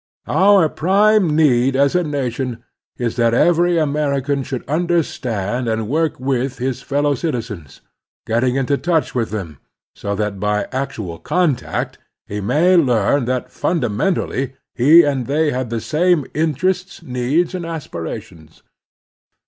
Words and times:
Our 0.25 0.67
prime 0.67 1.35
need 1.35 1.75
as 1.75 1.93
a 1.93 2.01
nation 2.03 2.63
is 2.97 3.17
that 3.17 3.35
every 3.35 3.77
Amer 3.79 4.19
ican 4.19 4.43
should 4.43 4.67
understand 4.67 5.67
and 5.67 5.87
work 5.87 6.19
with 6.19 6.57
his 6.57 6.81
fellow 6.81 7.13
citizens, 7.13 7.81
getting 8.25 8.55
into 8.55 8.77
touch 8.79 9.13
with 9.13 9.29
them, 9.29 9.59
so 9.95 10.15
that 10.15 10.39
by 10.39 10.63
acttial 10.71 11.19
contact 11.21 11.99
he 12.25 12.41
may 12.41 12.75
learn 12.75 13.25
that 13.25 13.51
fundamentally 13.51 14.55
he 14.73 15.03
and 15.03 15.27
they 15.27 15.51
have 15.51 15.69
the 15.69 15.79
same 15.79 16.25
interests, 16.33 17.03
needs, 17.03 17.53
and 17.53 17.63
aspirations. 17.63 18.63